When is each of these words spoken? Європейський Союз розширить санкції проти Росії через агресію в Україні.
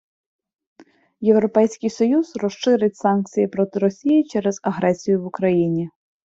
Європейський 1.21 1.89
Союз 1.89 2.35
розширить 2.35 2.95
санкції 2.95 3.47
проти 3.47 3.79
Росії 3.79 4.23
через 4.23 4.59
агресію 4.63 5.21
в 5.21 5.25
Україні. 5.25 5.89